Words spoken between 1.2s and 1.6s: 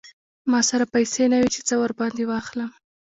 نه وې